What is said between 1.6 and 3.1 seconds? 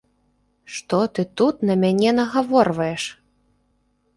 на мяне нагаворваеш!